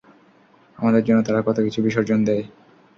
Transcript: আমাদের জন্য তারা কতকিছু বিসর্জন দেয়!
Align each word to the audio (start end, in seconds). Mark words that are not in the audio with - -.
আমাদের 0.79 1.03
জন্য 1.03 1.19
তারা 1.23 1.39
কতকিছু 1.41 1.79
বিসর্জন 1.81 2.19
দেয়! 2.27 2.43